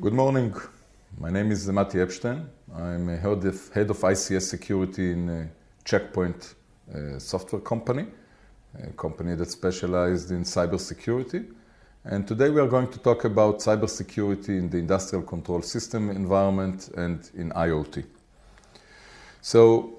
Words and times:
Good 0.00 0.14
morning. 0.14 0.54
My 1.20 1.28
name 1.28 1.52
is 1.52 1.68
Mati 1.68 2.00
Epstein. 2.00 2.48
I'm 2.74 3.10
a 3.10 3.16
head 3.18 3.44
of, 3.44 3.72
head 3.74 3.90
of 3.90 3.98
ICS 3.98 4.40
security 4.40 5.12
in 5.12 5.28
a 5.28 5.50
Check 5.84 6.14
Point 6.14 6.54
uh, 6.92 7.18
software 7.18 7.60
company, 7.60 8.06
a 8.82 8.90
company 8.94 9.36
that 9.36 9.50
specialized 9.50 10.30
in 10.30 10.44
cybersecurity. 10.44 11.46
And 12.04 12.26
today 12.26 12.48
we 12.48 12.58
are 12.62 12.66
going 12.66 12.88
to 12.88 12.98
talk 13.00 13.26
about 13.26 13.58
cybersecurity 13.58 14.58
in 14.58 14.70
the 14.70 14.78
industrial 14.78 15.24
control 15.24 15.60
system 15.60 16.08
environment 16.08 16.88
and 16.96 17.30
in 17.34 17.50
IoT. 17.50 18.02
So 19.42 19.98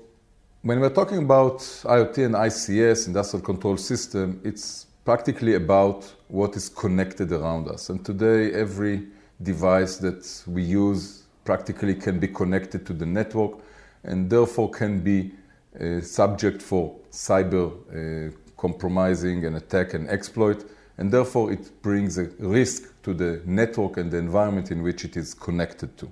when 0.64 0.80
we're 0.80 0.90
talking 0.90 1.20
about 1.20 1.60
IoT 1.60 2.26
and 2.26 2.34
ICS, 2.34 3.08
industrial 3.08 3.46
control 3.46 3.78
system, 3.78 4.42
it's 4.44 4.88
practically 5.06 5.54
about 5.54 6.12
what 6.30 6.56
is 6.56 6.68
connected 6.68 7.32
around 7.32 7.68
us. 7.68 7.92
And 7.92 8.04
today 8.04 8.52
every 8.54 9.06
device 9.44 9.98
that 9.98 10.44
we 10.48 10.64
use 10.64 11.24
practically 11.44 11.96
can 11.96 12.20
be 12.20 12.28
connected 12.28 12.86
to 12.86 12.94
the 12.94 13.06
network 13.06 13.60
and 14.04 14.30
therefore 14.30 14.70
can 14.70 15.02
be 15.02 15.32
uh, 15.80 16.02
subject 16.02 16.62
for 16.62 16.96
cyber 17.12 17.72
uh, 17.72 18.32
compromising 18.58 19.46
and 19.46 19.56
attack 19.58 19.94
and 19.94 20.10
exploit 20.10 20.66
and 20.98 21.12
therefore 21.12 21.52
it 21.52 21.82
brings 21.82 22.18
a 22.18 22.26
risk 22.40 22.84
to 23.04 23.14
the 23.14 23.42
network 23.46 23.98
and 23.98 24.12
the 24.12 24.18
environment 24.18 24.72
in 24.72 24.82
which 24.84 25.04
it 25.04 25.18
is 25.18 25.34
connected 25.34 25.98
to. 25.98 26.10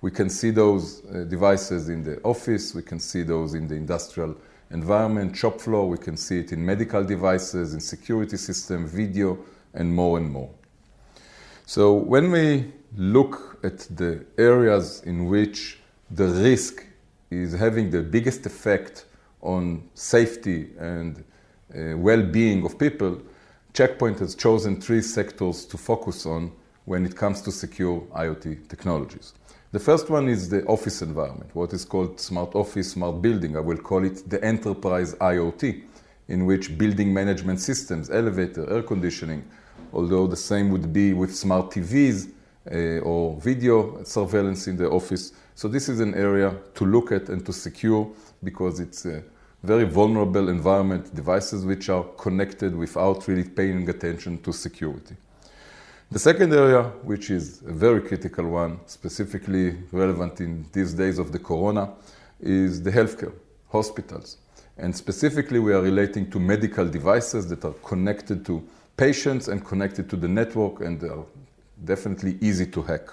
We 0.00 0.10
can 0.10 0.28
see 0.28 0.50
those 0.50 1.04
uh, 1.06 1.24
devices 1.24 1.88
in 1.88 2.02
the 2.02 2.20
office, 2.22 2.74
we 2.74 2.82
can 2.82 3.00
see 3.00 3.22
those 3.22 3.54
in 3.54 3.66
the 3.66 3.76
industrial 3.76 4.36
environment, 4.70 5.36
shop 5.36 5.60
floor, 5.60 5.88
we 5.88 5.98
can 5.98 6.16
see 6.16 6.40
it 6.40 6.52
in 6.52 6.64
medical 6.64 7.04
devices, 7.04 7.72
in 7.72 7.80
security 7.80 8.36
system, 8.36 8.86
video, 8.86 9.38
and 9.74 9.94
more 9.94 10.18
and 10.18 10.30
more. 10.30 10.50
So 11.68 11.94
when 11.94 12.30
we 12.30 12.72
look 12.96 13.58
at 13.64 13.80
the 13.96 14.24
areas 14.38 15.02
in 15.04 15.26
which 15.26 15.80
the 16.12 16.28
risk 16.28 16.86
is 17.28 17.54
having 17.54 17.90
the 17.90 18.02
biggest 18.02 18.46
effect 18.46 19.06
on 19.42 19.82
safety 19.94 20.68
and 20.78 21.24
uh, 21.74 21.96
well-being 21.96 22.64
of 22.64 22.78
people, 22.78 23.20
Check 23.72 23.98
Point 23.98 24.20
has 24.20 24.36
chosen 24.36 24.80
three 24.80 25.02
sectors 25.02 25.64
to 25.64 25.76
focus 25.76 26.24
on 26.24 26.52
when 26.84 27.04
it 27.04 27.16
comes 27.16 27.42
to 27.42 27.50
secure 27.50 28.00
IoT 28.14 28.68
technologies. 28.68 29.34
The 29.72 29.80
first 29.80 30.08
one 30.08 30.28
is 30.28 30.48
the 30.48 30.64
office 30.66 31.02
environment, 31.02 31.50
what 31.52 31.72
is 31.72 31.84
called 31.84 32.20
smart 32.20 32.54
office, 32.54 32.92
smart 32.92 33.20
building. 33.20 33.56
I 33.56 33.60
will 33.60 33.78
call 33.78 34.04
it 34.04 34.30
the 34.30 34.42
enterprise 34.44 35.16
IoT, 35.16 35.82
in 36.28 36.46
which 36.46 36.78
building 36.78 37.12
management 37.12 37.58
systems, 37.58 38.08
elevator, 38.08 38.72
air 38.72 38.84
conditioning, 38.84 39.44
although 39.92 40.26
the 40.26 40.36
same 40.36 40.70
would 40.70 40.92
be 40.92 41.12
with 41.12 41.34
smart 41.34 41.70
TVs 41.70 42.30
uh, 42.70 43.00
or 43.00 43.40
video 43.40 44.02
surveillance 44.04 44.66
in 44.66 44.76
the 44.76 44.88
office. 44.88 45.32
So 45.54 45.68
this 45.68 45.88
is 45.88 46.00
an 46.00 46.14
area 46.14 46.54
to 46.74 46.84
look 46.84 47.12
at 47.12 47.28
and 47.28 47.44
to 47.46 47.52
secure 47.52 48.10
because 48.42 48.80
it's 48.80 49.06
a 49.06 49.22
very 49.62 49.84
vulnerable 49.84 50.48
environment, 50.48 51.14
devices 51.14 51.64
which 51.64 51.88
are 51.88 52.04
connected 52.18 52.74
without 52.74 53.26
really 53.26 53.44
paying 53.44 53.88
attention 53.88 54.40
to 54.42 54.52
security. 54.52 55.16
The 56.10 56.20
second 56.20 56.52
area, 56.52 56.84
which 57.02 57.30
is 57.30 57.62
a 57.62 57.72
very 57.72 58.00
critical 58.00 58.48
one, 58.48 58.78
specifically 58.86 59.76
relevant 59.90 60.40
in 60.40 60.66
these 60.72 60.92
days 60.94 61.18
of 61.18 61.32
the 61.32 61.38
corona, 61.38 61.94
is 62.38 62.82
the 62.82 62.92
healthcare, 62.92 63.32
hospitals. 63.72 64.36
And 64.78 64.94
specifically, 64.94 65.58
we 65.58 65.72
are 65.72 65.80
relating 65.80 66.30
to 66.30 66.38
medical 66.38 66.86
devices 66.86 67.48
that 67.48 67.64
are 67.64 67.72
connected 67.82 68.46
to 68.46 68.62
patients 68.96 69.48
and 69.48 69.64
connected 69.64 70.08
to 70.10 70.16
the 70.16 70.28
network 70.28 70.80
and 70.80 71.02
are 71.04 71.24
definitely 71.84 72.38
easy 72.40 72.66
to 72.66 72.82
hack. 72.82 73.08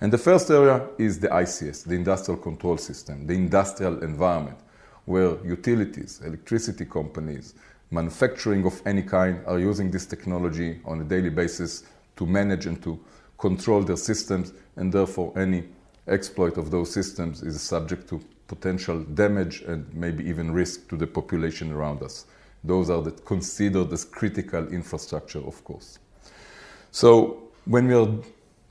And 0.00 0.12
the 0.12 0.18
first 0.18 0.50
area 0.50 0.88
is 0.96 1.20
the 1.20 1.28
ICS, 1.28 1.84
the 1.84 1.94
industrial 1.94 2.40
control 2.40 2.78
system, 2.78 3.26
the 3.26 3.34
industrial 3.34 4.02
environment, 4.02 4.58
where 5.04 5.36
utilities, 5.44 6.22
electricity 6.24 6.86
companies, 6.86 7.54
manufacturing 7.90 8.64
of 8.64 8.80
any 8.86 9.02
kind 9.02 9.40
are 9.46 9.58
using 9.58 9.90
this 9.90 10.06
technology 10.06 10.80
on 10.86 11.00
a 11.00 11.04
daily 11.04 11.28
basis 11.28 11.84
to 12.16 12.24
manage 12.24 12.66
and 12.66 12.82
to 12.82 12.98
control 13.36 13.82
their 13.82 13.96
systems, 13.96 14.52
and 14.76 14.92
therefore 14.92 15.32
any 15.36 15.64
exploit 16.06 16.56
of 16.56 16.70
those 16.70 16.92
systems 16.92 17.42
is 17.42 17.60
subject 17.60 18.08
to 18.08 18.20
potential 18.46 19.00
damage 19.00 19.62
and 19.62 19.92
maybe 19.94 20.26
even 20.28 20.50
risk 20.50 20.88
to 20.88 20.96
the 20.96 21.06
population 21.06 21.72
around 21.72 22.02
us. 22.02 22.26
Those 22.62 22.90
are 22.90 23.02
the, 23.02 23.10
considered 23.10 23.92
as 23.92 24.04
critical 24.04 24.68
infrastructure, 24.68 25.40
of 25.40 25.64
course. 25.64 25.98
So 26.90 27.50
when 27.64 27.86
we 27.88 27.94
are 27.94 28.08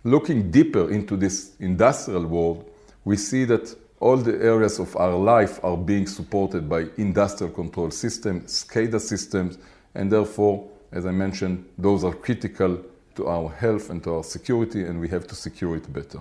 looking 0.04 0.52
deeper 0.52 0.92
into 0.92 1.18
this 1.18 1.56
industrial 1.60 2.26
world, 2.26 2.70
we 3.06 3.18
see 3.18 3.46
that 3.46 3.76
all 4.00 4.18
the 4.18 4.42
areas 4.42 4.80
of 4.80 4.96
our 4.96 5.16
life 5.16 5.60
are 5.64 5.76
being 5.76 6.08
supported 6.08 6.70
by 6.70 6.86
industrial 6.98 7.52
control 7.52 7.92
systems, 7.92 8.64
SCADA 8.64 9.00
systems, 9.00 9.58
and 9.96 10.12
therefore, 10.12 10.68
as 10.92 11.06
I 11.06 11.12
mentioned, 11.12 11.66
those 11.78 12.04
are 12.04 12.14
critical 12.14 12.82
to 13.16 13.28
our 13.28 13.50
health 13.50 13.90
and 13.90 14.02
to 14.04 14.16
our 14.16 14.24
security, 14.24 14.84
and 14.84 15.00
we 15.00 15.10
have 15.10 15.28
to 15.28 15.36
secure 15.36 15.76
it 15.76 15.92
better. 15.92 16.20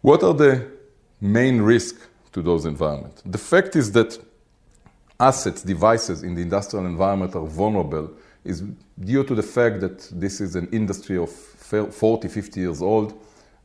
What 0.00 0.22
are 0.22 0.32
the 0.34 0.70
main 1.20 1.60
risks 1.60 2.06
to 2.32 2.42
those 2.42 2.64
environments? 2.64 3.22
The 3.26 3.38
fact 3.38 3.76
is 3.76 3.92
that 3.92 4.18
assets, 5.18 5.62
devices 5.62 6.22
in 6.22 6.34
the 6.34 6.42
industrial 6.42 6.86
environment 6.86 7.34
are 7.34 7.46
vulnerable 7.46 8.10
is 8.44 8.62
due 9.00 9.24
to 9.24 9.34
the 9.34 9.42
fact 9.42 9.80
that 9.80 10.08
this 10.12 10.40
is 10.40 10.54
an 10.54 10.68
industry 10.72 11.18
of 11.18 11.30
40, 11.30 12.28
50 12.28 12.60
years 12.60 12.80
old, 12.80 13.18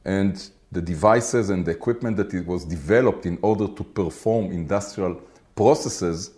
and 0.05 0.49
the 0.71 0.81
devices 0.81 1.49
and 1.49 1.65
the 1.65 1.71
equipment 1.71 2.17
that 2.17 2.33
it 2.33 2.45
was 2.47 2.65
developed 2.65 3.25
in 3.25 3.37
order 3.41 3.67
to 3.67 3.83
perform 3.83 4.45
industrial 4.45 5.21
processes 5.55 6.31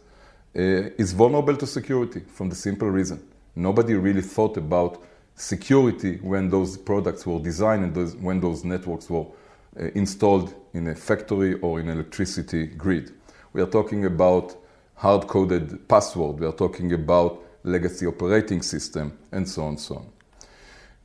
uh, 0.55 0.59
is 0.97 1.13
vulnerable 1.13 1.55
to 1.55 1.65
security 1.65 2.21
from 2.27 2.49
the 2.49 2.55
simple 2.55 2.89
reason. 2.89 3.25
Nobody 3.55 3.93
really 3.93 4.21
thought 4.21 4.57
about 4.57 5.01
security 5.35 6.17
when 6.17 6.49
those 6.49 6.77
products 6.77 7.25
were 7.25 7.39
designed 7.39 7.83
and 7.83 7.95
those, 7.95 8.15
when 8.15 8.39
those 8.39 8.63
networks 8.63 9.09
were 9.09 9.25
uh, 9.79 9.85
installed 9.95 10.53
in 10.73 10.87
a 10.87 10.95
factory 10.95 11.53
or 11.61 11.79
in 11.79 11.89
electricity 11.89 12.65
grid. 12.65 13.13
We 13.53 13.61
are 13.61 13.67
talking 13.67 14.05
about 14.05 14.55
hard-coded 14.95 15.87
password. 15.87 16.39
We 16.39 16.45
are 16.45 16.53
talking 16.53 16.93
about 16.93 17.43
legacy 17.63 18.05
operating 18.05 18.61
system, 18.61 19.17
and 19.31 19.47
so 19.47 19.63
on 19.63 19.69
and 19.69 19.79
so 19.79 19.95
on. 19.95 20.09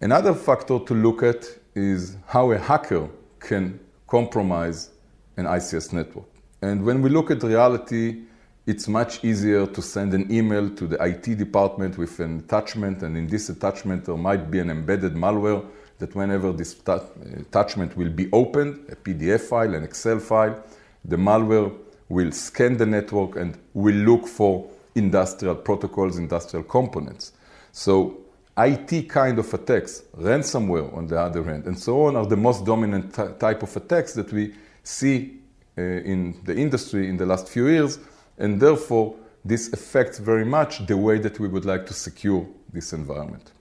Another 0.01 0.35
factor 0.35 0.79
to 0.79 0.95
look 0.95 1.23
at 1.23 1.45
is 1.75 2.17
how 2.27 2.51
a 2.53 2.59
hacker 2.59 3.09
can 3.41 3.79
compromise 4.07 4.91
an 5.37 5.45
ICS 5.45 5.93
network. 5.93 6.27
And 6.63 6.85
when 6.85 7.03
we 7.03 7.11
look 7.11 7.31
at 7.31 7.43
reality, 7.43 8.23
it's 8.67 8.89
much 8.89 9.25
easier 9.25 9.67
to 9.67 9.81
send 9.81 10.13
an 10.15 10.31
email 10.31 10.69
to 10.71 10.87
the 10.87 11.03
IT 11.03 11.39
department 11.39 11.97
with 11.97 12.21
an 12.21 12.41
attachment, 12.41 13.03
and 13.03 13.17
in 13.17 13.27
this 13.27 13.49
attachment 13.49 14.05
there 14.05 14.17
might 14.17 14.51
be 14.51 14.59
an 14.59 14.71
embedded 14.71 15.15
malware 15.15 15.65
that 15.99 16.15
whenever 16.15 16.53
this 16.53 16.77
attachment 16.77 17.97
will 17.97 18.11
be 18.11 18.29
opened, 18.33 18.85
a 18.91 18.97
PDF 18.97 19.41
file, 19.41 19.75
an 19.75 19.85
Excel 19.85 20.19
file, 20.19 20.63
the 21.05 21.17
malware 21.17 21.73
will 22.09 22.33
scan 22.33 22.77
the 22.77 22.87
network 22.87 23.37
and 23.37 23.59
will 23.75 23.95
look 23.95 24.27
for 24.27 24.69
industrial 24.95 25.55
protocols, 25.55 26.19
industrial 26.19 26.65
components. 26.65 27.33
So 27.73 28.19
IT 28.57 29.09
kind 29.09 29.39
of 29.39 29.53
attacks, 29.55 30.03
ransomware 30.17 30.93
on 30.97 31.07
the 31.07 31.21
other 31.21 31.45
hand, 31.45 31.67
and 31.67 31.79
so 31.79 32.07
on 32.07 32.17
are 32.17 32.27
the 32.27 32.37
most 32.37 32.65
dominant 32.65 33.15
t- 33.15 33.23
type 33.39 33.63
of 33.63 33.77
attacks 33.77 34.15
that 34.15 34.33
we 34.33 34.55
see 34.83 35.39
uh, 35.77 35.83
in 35.83 36.35
the 36.45 36.57
industry 36.57 37.09
in 37.09 37.17
the 37.17 37.27
last 37.27 37.49
few 37.49 37.69
years, 37.69 37.99
and 38.39 38.61
therefore 38.61 39.15
this 39.45 39.73
affects 39.73 40.19
very 40.19 40.45
much 40.45 40.85
the 40.87 40.97
way 40.97 41.19
that 41.19 41.39
we 41.39 41.47
would 41.47 41.65
like 41.65 41.87
to 41.87 41.95
secure 41.95 42.47
this 42.73 42.93
environment. 42.93 43.53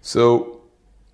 So 0.00 0.60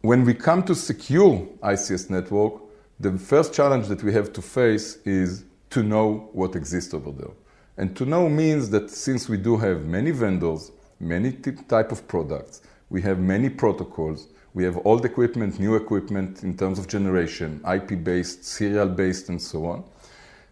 when 0.02 0.24
we 0.24 0.34
come 0.34 0.62
to 0.64 0.74
secure 0.74 1.46
ICS 1.62 2.10
network, 2.10 2.60
the 2.98 3.16
first 3.18 3.54
challenge 3.54 3.86
that 3.88 4.02
we 4.02 4.12
have 4.12 4.32
to 4.34 4.42
face 4.42 4.98
is 5.06 5.44
to 5.70 5.82
know 5.82 6.28
what 6.32 6.56
exists 6.56 6.92
over 6.94 7.12
there. 7.12 7.30
And 7.76 7.96
to 7.96 8.04
know 8.04 8.28
means 8.28 8.70
that 8.70 8.90
since 8.90 9.28
we 9.28 9.36
do 9.36 9.56
have 9.56 9.86
many 9.86 10.10
vendors, 10.10 10.70
many 10.98 11.32
type 11.32 11.92
of 11.92 12.06
products, 12.06 12.60
we 12.90 13.00
have 13.02 13.18
many 13.18 13.48
protocols, 13.48 14.28
we 14.52 14.64
have 14.64 14.84
old 14.84 15.04
equipment, 15.04 15.60
new 15.60 15.76
equipment 15.76 16.42
in 16.42 16.56
terms 16.56 16.78
of 16.78 16.88
generation, 16.88 17.60
IP-based, 17.72 18.44
serial-based, 18.44 19.28
and 19.28 19.40
so 19.40 19.64
on. 19.64 19.84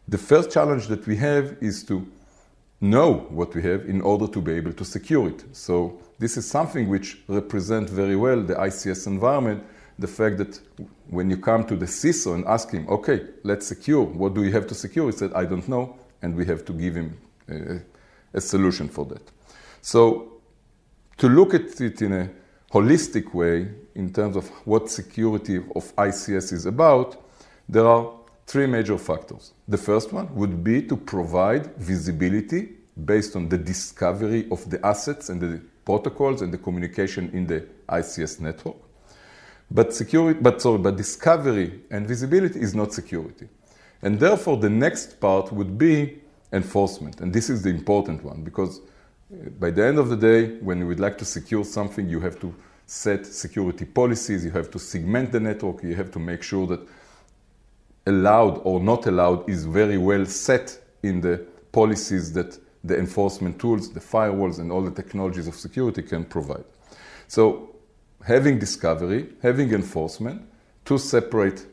The 0.07 0.19
first 0.19 0.51
challenge 0.51 0.87
that 0.87 1.07
we 1.07 1.17
have 1.17 1.57
is 1.61 1.83
to 1.85 2.07
know 2.81 3.27
what 3.31 3.55
we 3.55 3.63
have 3.63 3.87
in 3.87 4.01
order 4.01 4.29
to 4.29 4.41
be 4.41 4.53
able 4.53 4.73
to 4.73 4.85
secure 4.85 5.29
it. 5.29 5.45
So 5.53 6.01
this 6.19 6.37
is 6.37 6.49
something 6.49 6.89
which 6.89 7.19
represents 7.27 7.91
very 7.91 8.15
well 8.15 8.41
the 8.41 8.55
ICS 8.55 9.09
environment, 9.09 9.65
the 9.99 10.07
fact 10.07 10.39
that 10.39 10.61
when 11.11 11.31
you 11.31 11.37
come 11.37 11.65
to 11.65 11.77
the 11.77 11.87
CISO 11.87 12.35
and 12.35 12.45
ask 12.47 12.71
him, 12.71 12.89
okay, 12.89 13.27
let's 13.43 13.67
secure, 13.67 14.03
what 14.05 14.35
do 14.35 14.45
you 14.45 14.53
have 14.53 14.67
to 14.69 14.75
secure? 14.75 15.07
He 15.11 15.17
said, 15.17 15.33
I 15.35 15.45
don't 15.45 15.69
know, 15.69 15.97
and 16.23 16.37
we 16.37 16.47
have 16.47 16.65
to 16.67 16.73
give 16.73 16.95
him 16.95 17.19
a, 17.49 17.81
a 18.35 18.41
solution 18.41 18.89
for 18.89 19.05
that. 19.07 19.23
So 19.81 20.41
to 21.19 21.29
look 21.29 21.55
at 21.55 21.81
it 21.81 22.03
in 22.03 22.13
a 22.13 22.31
holistic 22.73 23.35
way, 23.35 23.69
in 23.95 24.13
terms 24.13 24.37
of 24.37 24.49
what 24.67 24.91
security 24.91 25.57
of 25.57 25.95
ICS 25.97 26.53
is 26.53 26.67
about, 26.67 27.25
there 27.69 27.87
are 27.87 28.13
three 28.47 28.67
major 28.67 28.97
factors. 28.97 29.53
The 29.67 29.77
first 29.77 30.13
one 30.13 30.35
would 30.35 30.63
be 30.63 30.83
to 30.83 30.97
provide 30.97 31.75
visibility 31.77 32.71
based 33.05 33.37
on 33.37 33.49
the 33.49 33.59
discovery 33.59 34.47
of 34.51 34.69
the 34.71 34.85
assets 34.87 35.29
and 35.29 35.41
the 35.41 35.61
protocols 35.85 36.43
and 36.43 36.53
the 36.53 36.59
communication 36.59 37.31
in 37.33 37.47
the 37.47 37.67
ICS 37.89 38.41
network. 38.41 38.77
But 39.71 39.95
security, 39.95 40.39
but 40.41 40.63
sorry, 40.63 40.79
but 40.79 40.97
discovery 40.97 41.81
and 41.91 42.07
visibility 42.07 42.61
is 42.61 42.75
not 42.75 42.93
security. 42.93 43.49
And 44.03 44.19
therefore, 44.19 44.57
the 44.57 44.71
next 44.71 45.21
part 45.21 45.53
would 45.53 45.77
be 45.77 46.21
enforcement. 46.53 47.21
And 47.21 47.33
this 47.33 47.51
is 47.51 47.63
the 47.63 47.71
important 47.71 48.25
one 48.25 48.43
because 48.43 48.81
uh, 48.81 49.51
by 49.59 49.71
the 49.71 49.85
end 49.85 49.99
of 49.99 50.09
the 50.09 50.17
day, 50.17 50.59
when 50.61 50.79
you 50.79 50.87
would 50.87 51.01
like 51.01 51.19
to 51.19 51.25
secure 51.25 51.65
something, 51.65 52.09
you 52.09 52.21
have 52.21 52.41
to 52.41 52.55
set 52.87 53.27
security 53.27 53.85
policies, 53.85 54.45
you 54.45 54.51
have 54.53 54.71
to 54.71 54.79
segment 54.79 55.31
the 55.31 55.41
network, 55.41 55.83
you 55.83 55.95
have 55.95 56.11
to 56.13 56.19
make 56.19 56.43
sure 56.43 56.67
that 56.67 56.81
allowed 58.07 58.63
or 58.65 58.81
not 58.81 59.07
allowed 59.07 59.49
is 59.49 59.67
very 59.67 59.99
well 59.99 60.25
set 60.25 60.81
in 61.03 61.21
the 61.21 61.45
policies 61.73 62.33
that 62.33 62.59
the 62.85 62.99
enforcement 62.99 63.61
tools, 63.61 63.93
the 63.93 64.01
firewalls, 64.01 64.59
and 64.59 64.73
all 64.73 64.83
the 64.83 64.91
technologies 64.91 65.47
of 65.47 65.55
security 65.55 66.03
can 66.03 66.25
provide. 66.25 66.65
So, 67.27 67.68
having 68.29 68.59
discovery, 68.59 69.27
having 69.43 69.73
enforcement, 69.73 70.43
two 70.85 70.99
separate 70.99 71.65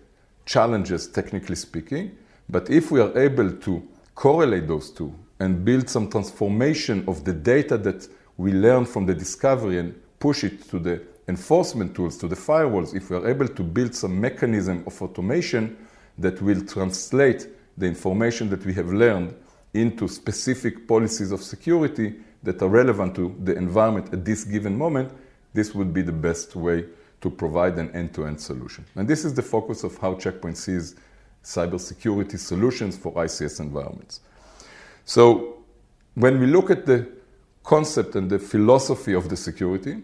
challenges, 0.46 1.06
technically 1.06 1.56
speaking. 1.56 2.18
But 2.48 2.70
if 2.70 2.92
we 2.92 3.02
are 3.02 3.16
able 3.18 3.52
to 3.52 3.86
correlate 4.16 4.66
those 4.66 4.90
two 4.90 5.14
and 5.42 5.66
build 5.66 5.90
some 5.90 6.10
transformation 6.10 7.04
of 7.10 7.26
the 7.26 7.34
data 7.34 7.78
that 7.80 8.08
we 8.38 8.54
learn 8.54 8.86
from 8.86 9.06
the 9.06 9.14
discovery 9.14 9.80
and 9.80 9.94
push 10.18 10.46
it 10.46 10.70
to 10.70 10.80
the 10.80 11.02
enforcement 11.28 11.94
tools, 11.94 12.18
to 12.20 12.28
the 12.30 12.38
firewalls, 12.38 12.96
if 12.96 13.10
we 13.10 13.18
are 13.18 13.28
able 13.28 13.50
to 13.50 13.62
build 13.62 13.94
some 13.94 14.22
mechanism 14.22 14.82
of 14.88 15.02
automation 15.02 15.76
that 16.18 16.42
will 16.42 16.62
translate 16.62 17.48
the 17.78 17.86
information 17.86 18.50
that 18.50 18.66
we 18.66 18.74
have 18.74 18.88
learned 18.88 19.36
into 19.74 20.08
specific 20.08 20.88
policies 20.88 21.34
of 21.34 21.44
security 21.44 22.16
that 22.44 22.62
are 22.62 22.70
relevant 22.70 23.14
to 23.16 23.36
the 23.44 23.58
environment 23.58 24.14
at 24.14 24.24
this 24.24 24.46
given 24.46 24.78
moment, 24.78 25.12
this 25.56 25.74
would 25.74 25.94
be 25.94 26.02
the 26.02 26.12
best 26.12 26.56
way 26.56 26.86
to 27.22 27.30
provide 27.30 27.78
an 27.80 27.90
end-to-end 27.96 28.40
solution. 28.40 28.86
And 28.96 29.08
this 29.08 29.26
is 29.26 29.34
the 29.34 29.42
focus 29.42 29.84
of 29.84 29.98
how 29.98 30.16
Check 30.16 30.42
Point 30.42 30.58
sees 30.58 30.96
cybersecurity 31.44 32.38
solutions 32.38 32.98
for 32.98 33.14
ICS 33.14 33.60
environments. 33.60 34.20
So 35.06 35.64
when 36.16 36.40
we 36.40 36.48
look 36.48 36.70
at 36.70 36.86
the 36.86 37.08
concept 37.64 38.16
and 38.16 38.30
the 38.30 38.40
philosophy 38.40 39.14
of 39.14 39.30
the 39.30 39.38
security, 39.38 40.04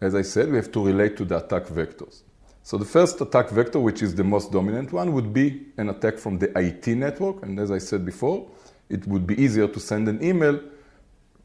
as 0.00 0.14
I 0.14 0.22
said, 0.22 0.50
we 0.50 0.56
have 0.56 0.72
to 0.72 0.84
relate 0.84 1.16
to 1.16 1.24
the 1.24 1.38
attack 1.38 1.64
vectors. 1.64 2.22
So 2.62 2.76
the 2.76 2.84
first 2.84 3.20
attack 3.20 3.50
vector, 3.50 3.80
which 3.80 4.02
is 4.02 4.14
the 4.14 4.24
most 4.24 4.52
dominant 4.52 4.92
one, 4.92 5.12
would 5.12 5.32
be 5.32 5.66
an 5.76 5.88
attack 5.88 6.18
from 6.18 6.38
the 6.38 6.56
IT 6.58 6.86
network. 6.88 7.42
And 7.42 7.58
as 7.58 7.70
I 7.70 7.78
said 7.78 8.04
before, 8.04 8.46
it 8.88 9.06
would 9.06 9.26
be 9.26 9.40
easier 9.42 9.66
to 9.66 9.80
send 9.80 10.08
an 10.08 10.22
email 10.22 10.60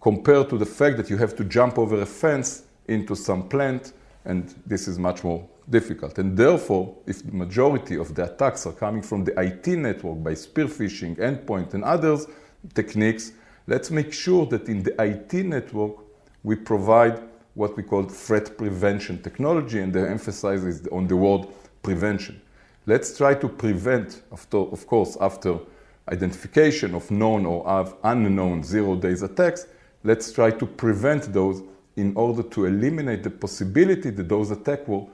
compared 0.02 0.50
to 0.50 0.58
the 0.58 0.66
fact 0.66 0.98
that 0.98 1.10
you 1.10 1.18
have 1.18 1.36
to 1.38 1.44
jump 1.44 1.80
over 1.80 2.00
a 2.02 2.06
fence 2.06 2.65
into 2.88 3.16
some 3.16 3.48
plant, 3.48 3.94
and 4.26 4.56
this 4.66 4.88
is 4.88 4.98
much 4.98 5.24
more 5.24 5.48
difficult. 5.70 6.18
And 6.18 6.38
therefore, 6.38 6.96
if 7.06 7.26
the 7.26 7.32
majority 7.32 7.98
of 7.98 8.14
the 8.16 8.32
attacks 8.32 8.66
are 8.66 8.74
coming 8.74 9.02
from 9.02 9.24
the 9.24 9.40
IT 9.40 9.68
network 9.68 10.24
by 10.24 10.34
spear 10.34 10.66
phishing, 10.66 11.16
endpoint, 11.18 11.74
and 11.74 11.84
others 11.84 12.28
techniques, 12.74 13.34
let's 13.68 13.92
make 13.92 14.14
sure 14.14 14.46
that 14.48 14.68
in 14.68 14.84
the 14.84 14.96
IT 15.02 15.34
network 15.46 15.98
we 16.44 16.56
provide 16.56 17.22
what 17.56 17.76
we 17.78 17.84
call 17.84 18.04
threat 18.04 18.58
prevention 18.58 19.22
technology, 19.22 19.80
and 19.80 19.94
the 19.94 20.08
emphasis 20.08 20.64
is 20.64 20.88
on 20.92 21.08
the 21.08 21.16
word 21.16 21.48
prevention. 21.82 22.42
Let's 22.86 23.18
try 23.18 23.34
to 23.36 23.48
prevent, 23.48 24.22
of 24.32 24.86
course, 24.88 25.18
after 25.20 25.60
identification 26.12 26.94
of 26.94 27.10
known 27.10 27.46
or 27.46 27.98
unknown 28.04 28.64
zero 28.64 28.96
days 28.96 29.24
attacks, 29.24 29.66
let's 30.04 30.32
try 30.32 30.52
to 30.52 30.66
prevent 30.68 31.34
those 31.34 31.64
in 31.96 32.16
order 32.16 32.44
to 32.44 32.66
eliminate 32.66 33.24
the 33.24 33.30
possibility 33.30 34.10
that 34.10 34.28
those 34.28 34.52
attacks 34.52 34.88
were 34.88 35.06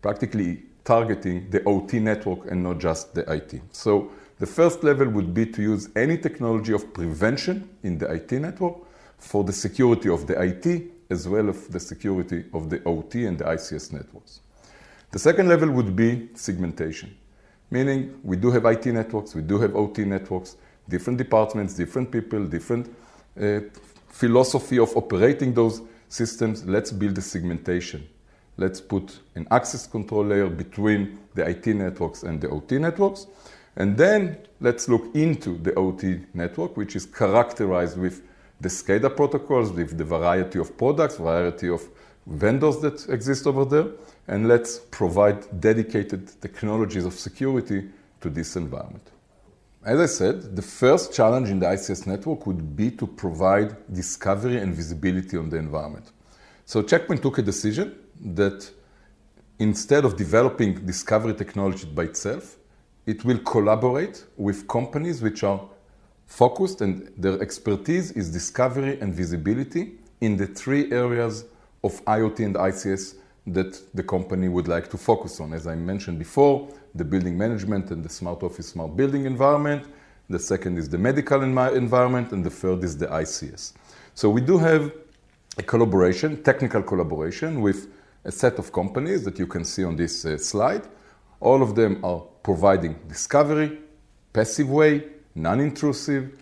practically 0.00 0.62
targeting 0.84 1.48
the 1.50 1.62
OT 1.64 2.00
network 2.00 2.50
and 2.50 2.62
not 2.62 2.78
just 2.78 3.14
the 3.14 3.30
IT. 3.32 3.60
So 3.72 4.10
the 4.38 4.46
first 4.46 4.82
level 4.82 5.08
would 5.08 5.34
be 5.34 5.46
to 5.46 5.62
use 5.62 5.90
any 5.94 6.16
technology 6.16 6.72
of 6.72 6.94
prevention 6.94 7.68
in 7.82 7.98
the 7.98 8.10
IT 8.10 8.32
network 8.32 8.76
for 9.18 9.44
the 9.44 9.52
security 9.52 10.08
of 10.08 10.26
the 10.26 10.40
IT 10.40 10.90
as 11.10 11.28
well 11.28 11.50
as 11.50 11.66
the 11.66 11.80
security 11.80 12.44
of 12.54 12.70
the 12.70 12.82
OT 12.84 13.26
and 13.26 13.38
the 13.38 13.44
ICS 13.44 13.92
networks. 13.92 14.40
The 15.10 15.18
second 15.18 15.48
level 15.48 15.70
would 15.72 15.94
be 15.94 16.28
segmentation, 16.34 17.16
meaning 17.70 18.18
we 18.22 18.36
do 18.36 18.50
have 18.52 18.64
IT 18.64 18.86
networks, 18.86 19.34
we 19.34 19.42
do 19.42 19.58
have 19.58 19.74
OT 19.74 20.04
networks, 20.04 20.56
different 20.88 21.18
departments, 21.18 21.74
different 21.74 22.10
people, 22.10 22.46
different 22.46 22.94
uh, 23.40 23.60
philosophy 24.08 24.78
of 24.78 24.96
operating 24.96 25.52
those 25.52 25.82
systems. 26.10 26.66
Let's 26.66 26.92
build 26.92 27.16
a 27.16 27.22
segmentation. 27.22 28.06
Let's 28.58 28.80
put 28.80 29.20
an 29.36 29.46
access 29.50 29.86
control 29.86 30.26
layer 30.26 30.48
between 30.48 31.18
the 31.34 31.48
IT 31.48 31.66
networks 31.68 32.24
and 32.24 32.40
the 32.40 32.50
OT 32.50 32.78
networks. 32.78 33.26
And 33.76 33.96
then 33.96 34.36
let's 34.60 34.88
look 34.88 35.14
into 35.14 35.56
the 35.56 35.74
OT 35.74 36.20
network, 36.34 36.76
which 36.76 36.94
is 36.96 37.06
characterized 37.06 37.96
with 37.96 38.22
the 38.60 38.68
SCADA 38.68 39.16
protocols 39.16 39.72
with 39.72 39.96
the 39.96 40.04
variety 40.04 40.58
of 40.58 40.76
products, 40.76 41.16
variety 41.16 41.70
of 41.70 41.88
vendors 42.26 42.78
that 42.80 43.08
exist 43.08 43.46
over 43.46 43.64
there, 43.64 43.86
and 44.28 44.46
let's 44.46 44.80
provide 44.90 45.60
dedicated 45.60 46.28
technologies 46.42 47.06
of 47.06 47.14
security 47.14 47.88
to 48.20 48.28
this 48.28 48.56
environment. 48.56 49.10
As 49.82 49.98
I 49.98 50.06
said, 50.06 50.54
the 50.56 50.62
first 50.62 51.14
challenge 51.14 51.48
in 51.48 51.58
the 51.58 51.64
ICS 51.64 52.06
network 52.06 52.46
would 52.46 52.76
be 52.76 52.90
to 52.90 53.06
provide 53.06 53.76
discovery 53.90 54.58
and 54.58 54.74
visibility 54.74 55.38
on 55.38 55.48
the 55.48 55.56
environment. 55.56 56.12
So 56.66 56.82
Check 56.82 57.06
Point 57.06 57.22
took 57.22 57.38
a 57.38 57.42
decision 57.42 57.98
that 58.20 58.70
instead 59.58 60.04
of 60.04 60.18
developing 60.18 60.84
discovery 60.84 61.32
technology 61.32 61.86
by 61.86 62.04
itself, 62.04 62.58
it 63.06 63.24
will 63.24 63.38
collaborate 63.38 64.22
with 64.36 64.68
companies 64.68 65.22
which 65.22 65.42
are 65.44 65.62
focused 66.26 66.82
and 66.82 67.10
their 67.16 67.40
expertise 67.40 68.12
is 68.12 68.30
discovery 68.30 69.00
and 69.00 69.14
visibility 69.14 69.94
in 70.20 70.36
the 70.36 70.46
three 70.46 70.92
areas 70.92 71.46
of 71.82 72.04
IoT 72.04 72.44
and 72.44 72.54
ICS 72.54 73.14
that 73.46 73.80
the 73.94 74.02
company 74.02 74.48
would 74.48 74.68
like 74.68 74.90
to 74.90 74.98
focus 74.98 75.40
on. 75.40 75.54
As 75.54 75.66
I 75.66 75.74
mentioned 75.74 76.18
before, 76.18 76.68
the 76.94 77.04
building 77.04 77.36
management 77.36 77.90
and 77.90 78.04
the 78.04 78.08
smart 78.08 78.42
office, 78.42 78.68
smart 78.68 78.96
building 78.96 79.24
environment. 79.26 79.86
The 80.28 80.38
second 80.38 80.78
is 80.78 80.88
the 80.88 80.98
medical 80.98 81.42
environment, 81.42 82.32
and 82.32 82.44
the 82.44 82.50
third 82.50 82.84
is 82.84 82.96
the 82.96 83.06
ICS. 83.06 83.72
So 84.14 84.30
we 84.30 84.40
do 84.40 84.58
have 84.58 84.92
a 85.58 85.62
collaboration, 85.62 86.42
technical 86.42 86.82
collaboration 86.82 87.60
with 87.60 87.88
a 88.24 88.32
set 88.32 88.58
of 88.58 88.72
companies 88.72 89.24
that 89.24 89.38
you 89.38 89.46
can 89.46 89.64
see 89.64 89.84
on 89.84 89.96
this 89.96 90.24
uh, 90.24 90.38
slide. 90.38 90.82
All 91.40 91.62
of 91.62 91.74
them 91.74 92.04
are 92.04 92.20
providing 92.42 92.94
discovery, 93.08 93.78
passive 94.32 94.70
way, 94.70 95.04
non-intrusive, 95.34 96.32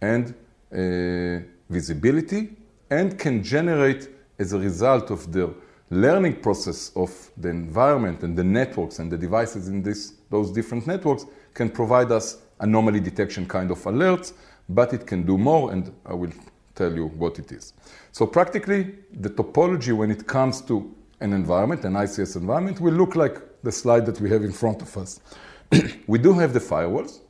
and 0.00 0.34
uh, 0.72 1.44
visibility, 1.68 2.56
and 2.90 3.18
can 3.18 3.42
generate, 3.42 4.08
as 4.38 4.52
a 4.52 4.58
result 4.58 5.10
of 5.10 5.32
the 5.32 5.54
learning 5.90 6.40
process 6.40 6.90
of 6.96 7.30
the 7.36 7.48
environment 7.48 8.22
and 8.22 8.36
the 8.36 8.44
networks 8.44 8.98
and 8.98 9.10
the 9.10 9.16
devices 9.18 9.68
in 9.68 9.82
this, 9.82 10.14
those 10.30 10.50
different 10.50 10.86
networks, 10.86 11.24
can 11.54 11.70
provide 11.70 12.10
us 12.10 12.38
anomaly 12.60 13.00
detection 13.00 13.46
kind 13.46 13.70
of 13.70 13.78
alerts, 13.84 14.32
but 14.68 14.92
it 14.92 15.06
can 15.06 15.24
do 15.24 15.38
more, 15.38 15.72
and 15.72 15.92
I 16.04 16.14
will 16.14 16.32
tell 16.74 16.92
you 16.92 17.06
what 17.08 17.38
it 17.38 17.52
is. 17.52 17.72
So 18.12 18.26
practically, 18.26 18.94
the 19.12 19.30
topology 19.30 19.96
when 19.96 20.10
it 20.10 20.26
comes 20.26 20.60
to 20.62 20.94
an 21.20 21.32
environment, 21.32 21.84
an 21.84 21.94
ICS 21.94 22.36
environment, 22.36 22.80
will 22.80 22.92
look 22.92 23.16
like 23.16 23.40
the 23.62 23.72
slide 23.72 24.06
that 24.06 24.20
we 24.20 24.28
have 24.30 24.42
in 24.42 24.52
front 24.52 24.82
of 24.82 24.96
us. 24.96 25.20
we 26.06 26.18
do 26.18 26.32
have 26.34 26.52
the 26.52 26.60
firewalls, 26.60 27.20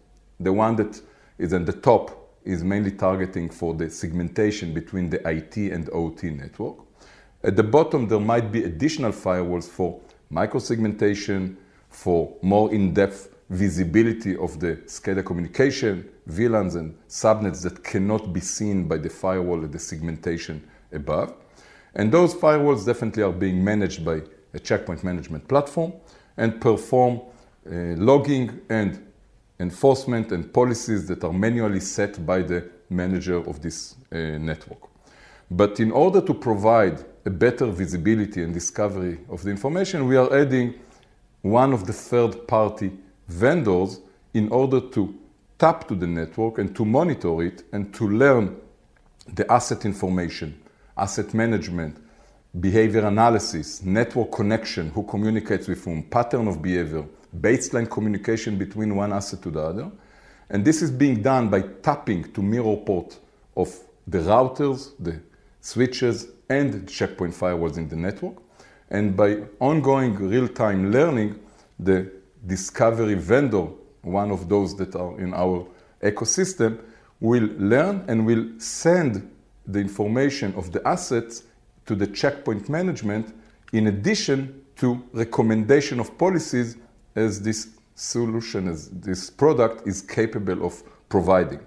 the 0.41 0.53
one 0.53 0.77
that 0.77 1.01
is 1.39 1.53
at 1.53 1.67
the 1.67 1.73
top 1.73 2.27
is 2.45 2.63
mainly 2.63 2.93
targeting 2.93 3.51
for 3.51 3.75
the 3.75 3.91
segmentation 3.91 4.73
between 4.73 5.11
the 5.11 5.21
IT 5.29 5.57
and 5.57 5.91
OT 5.93 6.31
network. 6.31 6.86
At 7.47 7.55
the 7.55 7.63
bottom, 7.63 8.09
there 8.09 8.19
might 8.19 8.51
be 8.51 8.65
additional 8.65 9.13
firewalls 9.13 9.69
for 9.69 10.01
micro-segmentation, 10.31 11.57
for 11.89 12.37
more 12.43 12.75
in-depth 12.75 13.37
visibility 13.51 14.37
of 14.37 14.59
the 14.59 14.75
SCADA 14.87 15.25
communication, 15.25 16.09
VLANs 16.29 16.75
and 16.75 16.99
subnets 17.09 17.63
that 17.63 17.85
cannot 17.85 18.33
be 18.33 18.41
seen 18.41 18.89
by 18.89 18.97
the 18.97 19.09
firewall 19.09 19.63
at 19.63 19.71
the 19.71 19.79
segmentation 19.79 20.69
above. 20.91 21.35
And 21.95 22.11
those 22.11 22.35
firewalls 22.35 22.85
definitely 22.85 23.23
are 23.23 23.33
being 23.33 23.63
managed 23.63 24.05
by 24.05 24.23
a 24.53 24.59
Check 24.59 24.85
Point 24.85 25.05
management 25.05 25.47
platform 25.47 25.93
and 26.37 26.61
perform 26.61 27.21
uh, 27.65 27.95
logging 27.95 28.61
and 28.69 29.07
enforcement 29.61 30.33
and 30.33 30.53
policies 30.53 31.07
that 31.07 31.23
are 31.23 31.33
manually 31.33 31.79
set 31.81 32.27
by 32.27 32.43
the 32.43 32.69
manager 32.91 33.37
of 33.37 33.63
this 33.63 33.95
uh, 34.11 34.17
network. 34.17 34.83
But 35.49 35.79
in 35.79 35.93
order 35.93 36.21
to 36.21 36.35
provide 36.35 37.05
a 37.27 37.31
better 37.31 37.67
visibility 37.67 38.43
and 38.43 38.55
discovery 38.55 39.19
of 39.29 39.43
the 39.43 39.51
information, 39.51 40.07
we 40.07 40.17
are 40.17 40.33
adding 40.33 40.73
one 41.43 41.73
of 41.73 41.85
the 41.85 41.93
third 41.93 42.47
party 42.47 42.93
vendors 43.27 44.01
in 44.33 44.49
order 44.51 44.81
to 44.81 45.13
tap 45.59 45.89
to 45.89 45.97
the 45.97 46.07
network 46.07 46.59
and 46.59 46.75
to 46.77 46.85
monitor 46.85 47.43
it 47.43 47.65
and 47.73 47.93
to 47.93 48.09
learn 48.09 48.57
the 49.35 49.51
asset 49.53 49.85
information, 49.85 50.57
asset 50.97 51.35
management, 51.35 51.97
behavior 52.61 53.05
analysis, 53.05 53.83
network 53.83 54.31
connection, 54.31 54.91
who 54.91 55.03
communicates 55.03 55.67
with 55.67 55.83
whom, 55.85 56.05
pattern 56.05 56.47
of 56.47 56.63
behavior, 56.63 57.05
baseline 57.41 57.91
communication 57.91 58.57
between 58.57 58.95
one 58.95 59.13
asset 59.13 59.43
to 59.43 59.51
the 59.51 59.61
other. 59.61 59.91
And 60.49 60.65
this 60.65 60.81
is 60.81 60.93
being 60.93 61.23
done 61.23 61.49
by 61.49 61.63
tapping 61.63 62.33
to 62.35 62.41
mirror 62.41 62.77
port 62.77 63.19
of 63.57 63.77
the 64.07 64.19
routers, 64.19 64.93
the 65.01 65.21
switches, 65.61 66.29
and 66.49 66.89
Check 66.89 67.17
Point 67.17 67.35
firewalls 67.35 67.77
in 67.77 67.89
the 67.89 67.97
network. 67.97 68.37
And 68.91 69.17
by 69.17 69.43
ongoing 69.59 70.15
real-time 70.15 70.93
learning, 70.93 71.41
the 71.79 72.11
discovery 72.47 73.15
vendor, 73.15 73.69
one 74.03 74.31
of 74.31 74.49
those 74.49 74.77
that 74.77 74.95
are 74.95 75.19
in 75.21 75.35
our 75.35 75.67
ecosystem, 76.03 76.79
will 77.21 77.49
learn 77.59 78.05
and 78.09 78.25
will 78.27 78.47
send 78.59 79.31
the 79.67 79.81
information 79.81 80.55
of 80.55 80.71
the 80.71 80.87
assets 80.87 81.45
to 81.87 81.95
the 81.95 82.07
Check 82.07 82.45
Point 82.45 82.69
management 82.69 83.35
in 83.73 83.89
addition 83.89 84.63
to 84.77 85.03
recommendation 85.13 85.99
of 85.99 86.17
policies 86.19 86.77
as 87.15 87.41
this 87.41 87.71
solution, 87.95 88.69
as 88.69 88.91
this 88.91 89.31
product 89.31 89.87
is 89.89 90.03
capable 90.03 90.65
of 90.65 90.83
providing. 91.09 91.61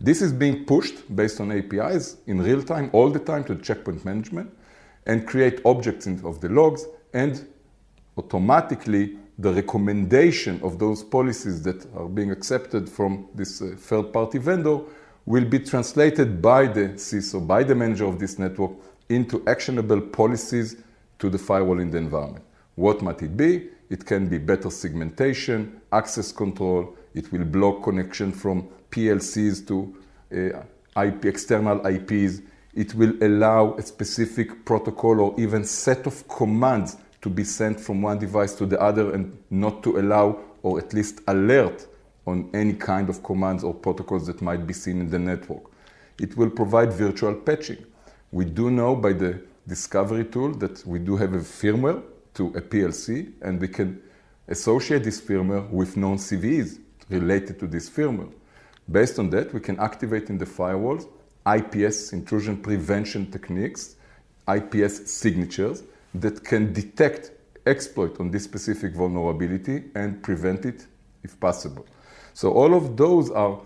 This 0.00 0.20
is 0.20 0.32
being 0.32 0.64
pushed 0.66 1.14
based 1.14 1.40
on 1.40 1.52
APIs 1.52 2.18
in 2.26 2.42
real 2.42 2.62
time, 2.62 2.90
all 2.92 3.08
the 3.10 3.18
time 3.18 3.44
to 3.44 3.54
the 3.54 3.62
Check 3.62 3.84
Point 3.84 4.04
management 4.04 4.52
and 5.06 5.26
create 5.26 5.60
objects 5.64 6.06
of 6.06 6.40
the 6.40 6.48
logs 6.48 6.84
and 7.14 7.46
automatically 8.18 9.16
the 9.38 9.52
recommendation 9.52 10.60
of 10.62 10.78
those 10.78 11.02
policies 11.02 11.62
that 11.62 11.86
are 11.94 12.08
being 12.08 12.30
accepted 12.30 12.88
from 12.88 13.28
this 13.34 13.60
uh, 13.60 13.74
third 13.76 14.12
party 14.12 14.38
vendor 14.38 14.80
will 15.26 15.44
be 15.44 15.58
translated 15.58 16.40
by 16.40 16.66
the 16.66 16.88
CISO, 16.90 17.46
by 17.46 17.62
the 17.62 17.74
manager 17.74 18.06
of 18.06 18.18
this 18.18 18.38
network, 18.38 18.72
into 19.08 19.42
actionable 19.46 20.00
policies 20.00 20.76
to 21.18 21.28
the 21.28 21.38
firewall 21.38 21.80
in 21.80 21.90
the 21.90 21.98
environment. 21.98 22.44
What 22.76 23.02
might 23.02 23.22
it 23.22 23.36
be? 23.36 23.68
It 23.90 24.04
can 24.04 24.28
be 24.28 24.38
better 24.38 24.70
segmentation, 24.70 25.80
access 25.92 26.32
control. 26.32 26.96
It 27.14 27.30
will 27.32 27.44
block 27.44 27.82
connection 27.82 28.32
from 28.32 28.68
PLCs 28.90 29.66
to 29.68 29.94
uh, 30.32 31.02
IP, 31.02 31.26
external 31.26 31.86
IPs. 31.86 32.42
It 32.74 32.94
will 32.94 33.14
allow 33.22 33.74
a 33.74 33.82
specific 33.82 34.64
protocol 34.64 35.20
or 35.20 35.34
even 35.40 35.64
set 35.64 36.06
of 36.06 36.26
commands 36.28 36.96
to 37.22 37.30
be 37.30 37.44
sent 37.44 37.80
from 37.80 38.02
one 38.02 38.18
device 38.18 38.54
to 38.54 38.66
the 38.66 38.80
other 38.80 39.12
and 39.14 39.36
not 39.50 39.82
to 39.82 39.98
allow 39.98 40.38
or 40.62 40.78
at 40.78 40.92
least 40.92 41.20
alert 41.28 41.86
on 42.26 42.50
any 42.54 42.72
kind 42.74 43.08
of 43.08 43.22
commands 43.22 43.64
or 43.64 43.72
protocols 43.72 44.26
that 44.26 44.42
might 44.42 44.66
be 44.66 44.74
seen 44.74 45.00
in 45.00 45.10
the 45.10 45.18
network. 45.18 45.62
It 46.18 46.36
will 46.36 46.50
provide 46.50 46.92
virtual 46.92 47.34
patching. 47.34 47.84
We 48.32 48.44
do 48.44 48.70
know 48.70 48.96
by 48.96 49.12
the 49.12 49.40
discovery 49.66 50.24
tool 50.24 50.52
that 50.54 50.84
we 50.86 50.98
do 50.98 51.16
have 51.16 51.34
a 51.34 51.38
firmware 51.38 52.02
to 52.34 52.48
a 52.48 52.60
PLC 52.60 53.32
and 53.42 53.60
we 53.60 53.68
can 53.68 54.02
associate 54.48 55.04
this 55.04 55.20
firmware 55.20 55.68
with 55.70 55.96
known 55.96 56.16
CVEs 56.16 56.78
related 57.08 57.58
to 57.60 57.66
this 57.66 57.88
firmware. 57.88 58.32
Based 58.90 59.18
on 59.18 59.30
that, 59.30 59.52
we 59.52 59.60
can 59.60 59.78
activate 59.80 60.30
in 60.30 60.38
the 60.38 60.46
firewalls 60.46 61.08
IPS 61.46 62.12
intrusion 62.12 62.56
prevention 62.56 63.30
techniques, 63.30 63.96
IPS 64.48 65.10
signatures 65.10 65.82
that 66.14 66.44
can 66.44 66.72
detect 66.72 67.32
exploit 67.66 68.18
on 68.20 68.30
this 68.30 68.44
specific 68.44 68.94
vulnerability 68.94 69.84
and 69.94 70.22
prevent 70.22 70.64
it 70.64 70.86
if 71.22 71.38
possible. 71.40 71.86
So 72.32 72.52
all 72.52 72.74
of 72.74 72.96
those 72.96 73.30
are 73.30 73.60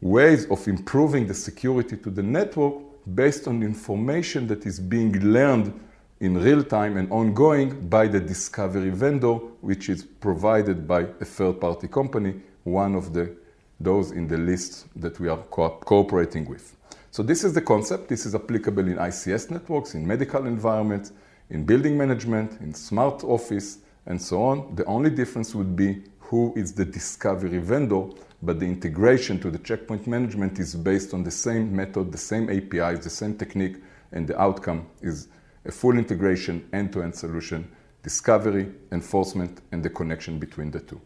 ways 0.00 0.46
of 0.50 0.66
improving 0.68 1.26
the 1.26 1.34
security 1.34 1.96
to 1.96 2.10
the 2.10 2.22
network 2.22 2.74
based 3.14 3.46
on 3.46 3.62
information 3.62 4.46
that 4.48 4.66
is 4.66 4.80
being 4.80 5.12
learned 5.20 5.72
in 6.20 6.38
real 6.42 6.62
time 6.62 6.96
and 6.96 7.10
ongoing 7.12 7.88
by 7.88 8.06
the 8.08 8.20
discovery 8.20 8.90
vendor, 8.90 9.34
which 9.60 9.88
is 9.88 10.04
provided 10.04 10.88
by 10.88 11.02
a 11.20 11.24
third 11.24 11.60
party 11.60 11.86
company, 11.86 12.34
one 12.64 12.94
of 12.94 13.12
the 13.12 13.36
those 13.80 14.10
in 14.10 14.26
the 14.28 14.38
list 14.38 14.86
that 14.96 15.18
we 15.20 15.28
are 15.28 15.38
co- 15.50 15.78
cooperating 15.84 16.48
with. 16.48 16.76
So 17.10 17.22
this 17.22 17.44
is 17.44 17.52
the 17.52 17.62
concept. 17.62 18.08
This 18.08 18.26
is 18.26 18.34
applicable 18.34 18.86
in 18.86 18.96
ICS 18.96 19.50
networks, 19.50 19.94
in 19.94 20.06
medical 20.06 20.46
environments, 20.46 21.12
in 21.50 21.64
building 21.64 21.96
management, 21.96 22.60
in 22.60 22.74
smart 22.74 23.24
office, 23.24 23.78
and 24.06 24.20
so 24.20 24.42
on. 24.42 24.74
The 24.74 24.84
only 24.84 25.10
difference 25.10 25.54
would 25.54 25.76
be 25.76 26.02
who 26.18 26.52
is 26.56 26.72
the 26.72 26.84
discovery 26.84 27.58
vendor, 27.58 28.04
but 28.42 28.60
the 28.60 28.66
integration 28.66 29.38
to 29.40 29.50
the 29.50 29.58
Check 29.58 29.86
Point 29.86 30.06
management 30.06 30.58
is 30.58 30.74
based 30.74 31.14
on 31.14 31.22
the 31.22 31.30
same 31.30 31.74
method, 31.74 32.12
the 32.12 32.18
same 32.18 32.50
APIs, 32.50 33.04
the 33.04 33.10
same 33.10 33.36
technique, 33.36 33.76
and 34.12 34.26
the 34.26 34.40
outcome 34.40 34.86
is 35.02 35.28
a 35.64 35.72
full 35.72 35.96
integration, 35.98 36.68
end-to-end 36.72 37.14
solution, 37.14 37.68
discovery, 38.02 38.72
enforcement, 38.92 39.60
and 39.72 39.82
the 39.82 39.90
connection 39.90 40.38
between 40.38 40.70
the 40.70 40.80
two. 40.80 41.00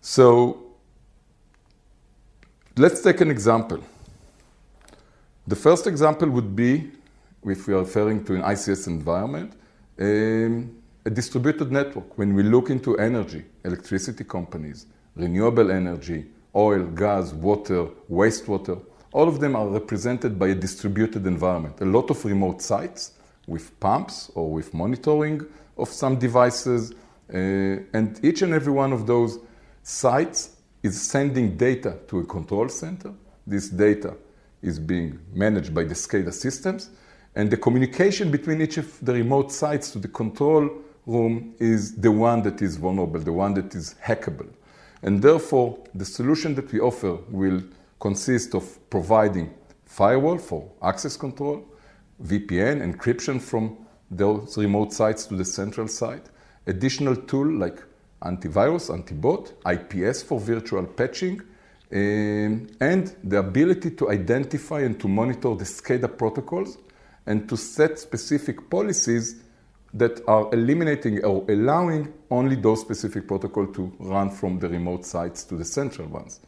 So 0.00 0.63
let's 2.76 3.00
take 3.00 3.20
an 3.20 3.30
example. 3.30 3.82
The 5.46 5.56
first 5.56 5.86
example 5.86 6.28
would 6.30 6.56
be, 6.56 6.90
if 7.44 7.66
we 7.66 7.74
are 7.74 7.80
referring 7.80 8.24
to 8.24 8.34
an 8.34 8.42
ICS 8.42 8.86
environment, 8.86 9.52
um, 10.00 10.74
a 11.04 11.10
distributed 11.10 11.70
network. 11.70 12.16
When 12.18 12.34
we 12.34 12.42
look 12.42 12.70
into 12.70 12.98
energy, 12.98 13.44
electricity 13.64 14.24
companies, 14.24 14.86
renewable 15.14 15.70
energy, 15.70 16.26
oil, 16.56 16.84
gas, 16.84 17.32
water, 17.32 17.88
wastewater, 18.10 18.82
all 19.12 19.28
of 19.28 19.38
them 19.38 19.54
are 19.54 19.68
represented 19.68 20.38
by 20.38 20.48
a 20.48 20.54
distributed 20.54 21.26
environment. 21.26 21.80
A 21.80 21.84
lot 21.84 22.10
of 22.10 22.24
remote 22.24 22.60
sites 22.62 23.12
with 23.46 23.78
pumps 23.78 24.30
or 24.34 24.50
with 24.50 24.72
monitoring 24.74 25.42
of 25.76 25.88
some 25.88 26.18
devices. 26.18 26.92
Uh, 27.32 27.36
and 27.92 28.18
each 28.22 28.42
and 28.42 28.52
every 28.52 28.72
one 28.72 28.92
of 28.92 29.06
those 29.06 29.38
sites 29.82 30.53
is 30.84 31.00
sending 31.00 31.56
data 31.56 31.96
to 32.06 32.18
a 32.20 32.24
control 32.24 32.68
center. 32.68 33.10
This 33.46 33.70
data 33.70 34.14
is 34.60 34.78
being 34.78 35.18
managed 35.32 35.74
by 35.74 35.84
the 35.84 35.94
SCADA 35.94 36.32
systems. 36.32 36.90
And 37.34 37.50
the 37.50 37.56
communication 37.56 38.30
between 38.30 38.60
each 38.60 38.76
of 38.76 39.04
the 39.04 39.14
remote 39.14 39.50
sites 39.50 39.90
to 39.92 39.98
the 39.98 40.08
control 40.08 40.70
room 41.06 41.54
is 41.58 41.96
the 41.96 42.12
one 42.12 42.42
that 42.42 42.60
is 42.60 42.76
vulnerable, 42.76 43.18
the 43.18 43.32
one 43.32 43.54
that 43.54 43.74
is 43.74 43.96
hackable. 44.04 44.48
And 45.02 45.22
therefore, 45.22 45.78
the 45.94 46.04
solution 46.04 46.54
that 46.56 46.70
we 46.70 46.80
offer 46.80 47.14
will 47.30 47.62
consist 47.98 48.54
of 48.54 48.78
providing 48.90 49.54
firewall 49.86 50.36
for 50.36 50.70
access 50.82 51.16
control, 51.16 51.64
VPN, 52.22 52.76
encryption 52.86 53.40
from 53.40 53.78
those 54.10 54.58
remote 54.58 54.92
sites 54.92 55.24
to 55.26 55.34
the 55.34 55.44
central 55.46 55.88
site, 55.88 56.26
additional 56.66 57.16
tool 57.16 57.50
like 57.50 57.82
antivirus, 58.24 58.92
antibot, 58.92 59.52
IPS 59.66 60.22
for 60.22 60.40
virtual 60.40 60.84
patching, 60.84 61.40
um, 61.92 62.66
and 62.80 63.14
the 63.22 63.38
ability 63.38 63.90
to 63.92 64.10
identify 64.10 64.80
and 64.80 64.98
to 64.98 65.08
monitor 65.08 65.54
the 65.54 65.64
SCADA 65.64 66.18
protocols 66.18 66.78
and 67.26 67.48
to 67.48 67.56
set 67.56 67.98
specific 67.98 68.68
policies 68.68 69.42
that 69.92 70.20
are 70.26 70.52
eliminating 70.52 71.24
or 71.24 71.44
allowing 71.48 72.12
only 72.30 72.56
those 72.56 72.80
specific 72.80 73.28
protocol 73.28 73.66
to 73.68 73.92
run 74.00 74.28
from 74.28 74.58
the 74.58 74.68
remote 74.68 75.04
sites 75.04 75.44
to 75.44 75.56
the 75.56 75.64
central 75.64 76.08
ones. 76.08 76.40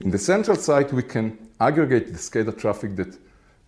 In 0.00 0.10
the 0.10 0.18
central 0.18 0.56
site, 0.56 0.92
we 0.92 1.02
can 1.02 1.36
aggregate 1.60 2.06
the 2.06 2.18
SCADA 2.18 2.56
traffic 2.56 2.96
that 2.96 3.18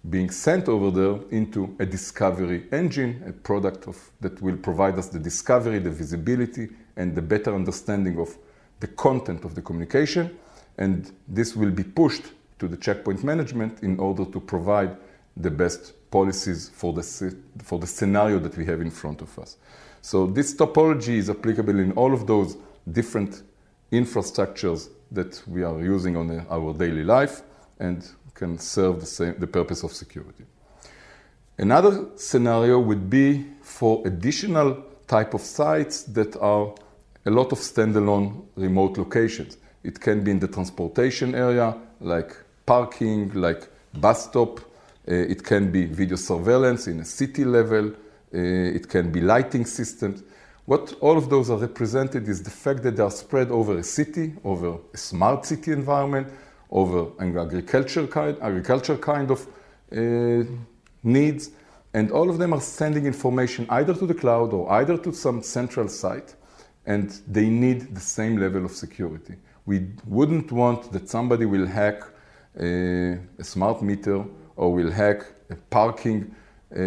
being 0.08 0.30
sent 0.30 0.68
over 0.68 0.90
there 0.90 1.20
into 1.30 1.76
a 1.78 1.84
discovery 1.84 2.66
engine, 2.72 3.22
a 3.26 3.32
product 3.32 3.86
of, 3.86 4.10
that 4.20 4.40
will 4.40 4.56
provide 4.56 4.98
us 4.98 5.08
the 5.08 5.18
discovery, 5.18 5.78
the 5.78 5.90
visibility, 5.90 6.68
and 7.00 7.14
the 7.14 7.22
better 7.22 7.54
understanding 7.54 8.18
of 8.18 8.36
the 8.80 8.86
content 8.86 9.44
of 9.44 9.54
the 9.54 9.62
communication. 9.62 10.38
And 10.78 11.10
this 11.26 11.56
will 11.56 11.70
be 11.70 11.84
pushed 11.84 12.24
to 12.58 12.68
the 12.68 12.76
Check 12.76 13.04
Point 13.04 13.24
management 13.24 13.82
in 13.82 13.98
order 13.98 14.24
to 14.26 14.40
provide 14.40 14.96
the 15.36 15.50
best 15.50 15.94
policies 16.10 16.68
for 16.68 16.92
the, 16.92 17.02
for 17.62 17.78
the 17.78 17.86
scenario 17.86 18.38
that 18.40 18.56
we 18.56 18.66
have 18.66 18.80
in 18.80 18.90
front 18.90 19.22
of 19.22 19.38
us. 19.38 19.56
So 20.02 20.26
this 20.26 20.54
topology 20.54 21.16
is 21.16 21.30
applicable 21.30 21.78
in 21.78 21.92
all 21.92 22.12
of 22.12 22.26
those 22.26 22.56
different 22.90 23.42
infrastructures 23.92 24.90
that 25.10 25.42
we 25.46 25.62
are 25.62 25.80
using 25.80 26.16
on 26.16 26.46
our 26.50 26.74
daily 26.74 27.04
life 27.04 27.42
and 27.78 28.06
can 28.34 28.58
serve 28.58 29.00
the, 29.00 29.06
same, 29.06 29.34
the 29.38 29.46
purpose 29.46 29.82
of 29.82 29.92
security. 29.92 30.44
Another 31.58 32.06
scenario 32.16 32.78
would 32.78 33.10
be 33.10 33.46
for 33.62 34.06
additional 34.06 34.82
type 35.06 35.34
of 35.34 35.40
sites 35.40 36.04
that 36.04 36.36
are 36.36 36.72
a 37.24 37.30
lot 37.30 37.52
of 37.52 37.58
standalone 37.58 38.42
remote 38.56 38.98
locations. 38.98 39.58
It 39.82 40.00
can 40.00 40.22
be 40.24 40.30
in 40.30 40.38
the 40.38 40.48
transportation 40.48 41.34
area, 41.34 41.76
like 42.00 42.34
parking, 42.66 43.32
like 43.34 43.68
bus 43.94 44.24
stop, 44.24 44.60
Uh, 45.08 45.14
it 45.14 45.42
can 45.42 45.72
be 45.72 45.86
video 45.86 46.16
surveillance 46.16 46.86
in 46.86 47.00
a 47.00 47.04
city 47.04 47.44
level. 47.44 47.88
Uh, 48.32 48.76
it 48.76 48.86
can 48.86 49.10
be 49.10 49.20
lighting 49.20 49.66
systems. 49.66 50.22
What 50.66 50.94
all 51.00 51.16
of 51.16 51.28
those 51.28 51.50
are 51.50 51.56
represented 51.58 52.28
is 52.28 52.42
the 52.42 52.50
fact 52.50 52.82
that 52.82 52.94
they 52.96 53.02
are 53.02 53.10
spread 53.10 53.50
over 53.50 53.78
a 53.78 53.82
city, 53.82 54.34
over 54.44 54.78
a 54.94 54.96
smart 54.96 55.46
city 55.46 55.72
environment, 55.72 56.28
over 56.70 57.08
an 57.18 57.36
agriculture 57.36 58.06
kind, 58.06 58.36
agriculture 58.40 58.98
kind 58.98 59.30
of 59.30 59.46
uh, 59.90 60.44
needs, 61.02 61.50
and 61.92 62.12
all 62.12 62.30
of 62.30 62.38
them 62.38 62.52
are 62.52 62.60
sending 62.60 63.06
information 63.06 63.66
either 63.70 63.94
to 63.94 64.06
the 64.06 64.14
cloud 64.14 64.52
or 64.52 64.70
either 64.72 64.96
to 64.98 65.12
some 65.12 65.42
central 65.42 65.88
site, 65.88 66.36
and 66.86 67.20
they 67.28 67.48
need 67.48 67.94
the 67.94 68.00
same 68.00 68.36
level 68.36 68.64
of 68.64 68.72
security. 68.72 69.34
We 69.66 69.88
wouldn't 70.06 70.50
want 70.50 70.92
that 70.92 71.08
somebody 71.08 71.46
will 71.46 71.66
hack 71.66 72.02
a, 72.58 73.18
a 73.38 73.44
smart 73.44 73.82
meter 73.82 74.24
or 74.56 74.72
will 74.72 74.90
hack 74.90 75.24
a 75.50 75.56
parking 75.56 76.34
uh, 76.74 76.78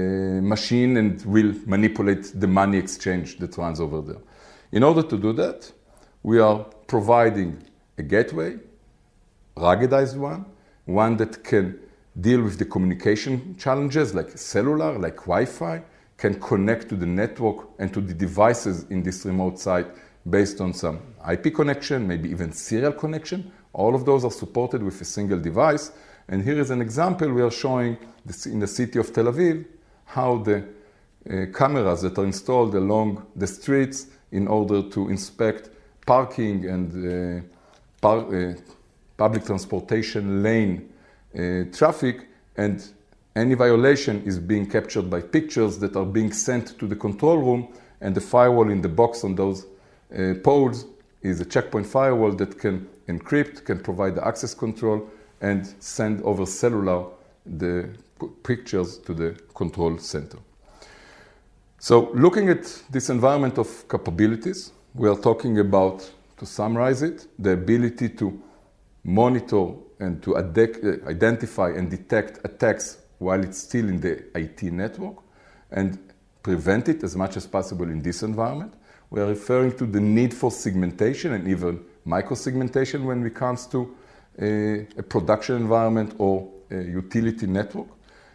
machine 0.42 0.98
and 0.98 1.24
will 1.26 1.54
manipulate 1.66 2.40
the 2.40 2.48
money 2.48 2.78
exchange 2.78 3.38
that 3.38 3.58
runs 3.58 3.80
over 3.80 4.02
there. 4.02 4.22
In 4.72 4.84
order 4.84 5.04
to 5.04 5.18
do 5.18 5.34
that, 5.34 5.72
we 6.24 6.40
are 6.40 6.66
providing 6.88 7.62
a 7.98 8.04
gateway, 8.04 8.58
ruggedized 9.56 10.18
one, 10.18 10.46
one 10.86 11.18
that 11.18 11.44
can 11.44 11.80
deal 12.20 12.42
with 12.42 12.58
the 12.58 12.66
communication 12.66 13.56
challenges 13.58 14.14
like 14.14 14.38
cellular, 14.38 14.98
like 14.98 15.18
Wi-Fi, 15.18 15.84
can 16.24 16.40
connect 16.40 16.88
to 16.88 16.96
the 16.96 17.06
network 17.06 17.68
and 17.80 17.94
to 17.94 18.00
the 18.00 18.14
devices 18.14 18.86
in 18.90 19.04
this 19.04 19.26
remote 19.26 19.60
site 19.60 19.88
based 20.30 20.62
on 20.62 20.74
some 20.74 20.98
IP 21.30 21.54
connection, 21.54 22.08
maybe 22.08 22.30
even 22.30 22.50
serial 22.54 22.94
connection. 22.94 23.52
All 23.74 23.94
of 23.94 24.06
those 24.06 24.24
are 24.24 24.32
supported 24.32 24.82
with 24.82 25.02
a 25.02 25.04
single 25.04 25.38
device. 25.38 25.92
And 26.30 26.42
here 26.42 26.58
is 26.62 26.70
an 26.72 26.82
example 26.82 27.30
we 27.30 27.42
are 27.42 27.52
showing 27.52 27.98
in 28.46 28.60
the 28.62 28.68
city 28.68 29.00
of 29.00 29.12
Tel 29.12 29.26
Aviv 29.26 29.66
how 30.06 30.38
the 30.38 30.60
uh, 30.60 31.46
cameras 31.54 32.04
that 32.04 32.18
are 32.18 32.26
installed 32.26 32.74
along 32.76 33.26
the 33.36 33.48
streets 33.48 34.08
in 34.32 34.48
order 34.48 34.82
to 34.82 35.10
inspect 35.10 35.72
parking 36.06 36.70
and 36.70 36.88
uh, 36.96 37.44
par 38.00 38.20
uh, 38.20 38.54
public 39.18 39.44
transportation 39.44 40.42
lane 40.42 40.90
uh, 41.38 41.66
traffic 41.78 42.30
and 42.56 42.94
any 43.36 43.56
violation 43.56 44.22
is 44.24 44.40
being 44.40 44.70
captured 44.70 45.10
by 45.10 45.22
pictures 45.22 45.80
that 45.80 45.96
are 45.96 46.06
being 46.06 46.32
sent 46.32 46.78
to 46.80 46.88
the 46.88 46.96
control 46.96 47.38
room 47.38 47.74
and 48.02 48.14
the 48.16 48.22
firewall 48.22 48.70
in 48.70 48.82
the 48.82 48.90
box 48.90 49.24
on 49.24 49.36
those 49.36 49.66
uh, 50.18 50.34
poles 50.44 50.86
is 51.22 51.40
a 51.42 51.46
Check 51.46 51.72
Point 51.72 51.88
firewall 51.88 52.34
that 52.34 52.60
can 52.60 52.88
encrypt, 53.08 53.66
can 53.66 53.80
provide 53.80 54.16
the 54.16 54.28
access 54.28 54.54
control 54.54 55.10
and 55.42 55.66
send 55.80 56.22
over 56.24 56.46
cellular 56.46 57.06
the 57.46 57.90
pictures 58.44 58.98
to 59.00 59.14
the 59.14 59.32
control 59.56 59.98
center. 59.98 60.38
So 61.80 62.12
looking 62.14 62.50
at 62.50 62.64
this 62.92 63.10
environment 63.10 63.58
of 63.58 63.88
capabilities, 63.90 64.72
we 64.94 65.10
are 65.10 65.18
talking 65.18 65.60
about, 65.60 66.10
to 66.38 66.46
summarize 66.46 67.02
it, 67.02 67.28
the 67.40 67.52
ability 67.52 68.10
to 68.10 68.42
monitor 69.04 69.74
and 70.00 70.22
to 70.24 70.36
uh, 70.36 71.10
identify 71.10 71.70
and 71.70 71.90
detect 71.90 72.40
attacks 72.46 73.00
while 73.24 73.44
it's 73.44 73.58
still 73.58 73.88
in 73.90 74.00
the 74.00 74.24
IT 74.36 74.64
network 74.64 75.18
and 75.72 75.98
prevent 76.44 76.90
it 76.90 77.04
as 77.04 77.16
much 77.16 77.38
as 77.38 77.48
possible 77.48 77.86
in 77.86 78.02
this 78.02 78.22
environment. 78.22 78.74
We 79.10 79.22
are 79.22 79.28
referring 79.28 79.78
to 79.78 79.86
the 79.86 80.02
need 80.02 80.34
for 80.34 80.52
segmentation 80.52 81.34
and 81.34 81.48
even 81.48 81.84
micro-segmentation 82.06 83.06
when 83.06 83.26
it 83.26 83.34
comes 83.34 83.66
to 83.68 83.96
a, 84.40 84.82
uh, 84.82 84.86
a 84.98 85.04
production 85.04 85.56
environment 85.56 86.16
or 86.18 86.50
a 86.72 86.82
utility 86.82 87.48
network. 87.48 87.88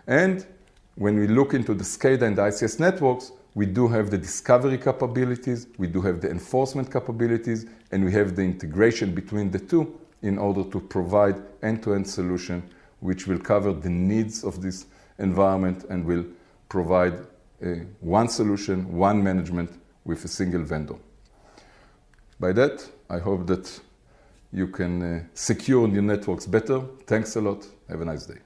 And 0.07 0.47
when 0.95 1.19
we 1.19 1.27
look 1.27 1.55
into 1.55 1.75
the 1.75 1.85
SCADA 1.85 2.23
and 2.23 2.37
the 2.37 2.43
ICS 2.43 2.81
networks, 2.81 3.33
we 3.55 3.67
do 3.67 3.89
have 3.89 4.11
the 4.11 4.19
discovery 4.19 4.79
capabilities, 4.79 5.67
we 5.79 5.89
do 5.89 6.01
have 6.03 6.21
the 6.21 6.31
enforcement 6.31 6.93
capabilities, 6.93 7.67
and 7.91 8.05
we 8.05 8.13
have 8.13 8.37
the 8.37 8.43
integration 8.43 9.15
between 9.15 9.51
the 9.51 9.59
two 9.59 9.99
in 10.23 10.39
order 10.39 10.63
to 10.71 10.81
provide 10.81 11.37
end-to-end 11.63 12.09
solution 12.09 12.63
which 13.01 13.27
will 13.27 13.39
cover 13.39 13.73
the 13.73 13.91
needs 13.91 14.45
of 14.45 14.61
this 14.63 14.87
environment 15.19 15.85
and 15.91 16.05
will 16.05 16.25
provide 16.69 17.15
a, 17.63 17.87
one 18.01 18.29
solution, 18.29 18.97
one 18.97 19.23
management 19.23 19.71
with 20.05 20.25
a 20.25 20.29
single 20.29 20.63
vendor. 20.63 20.97
By 22.41 22.53
that, 22.53 22.89
I 23.11 23.19
hope 23.19 23.47
that 23.47 23.81
you 24.53 24.69
can 24.69 25.03
uh, 25.03 25.25
secure 25.35 25.89
your 25.89 26.03
networks 26.03 26.47
better. 26.47 26.81
Thanks 27.07 27.37
a 27.37 27.41
lot. 27.41 27.67
Have 27.89 28.01
a 28.01 28.05
nice 28.05 28.27
day. 28.27 28.39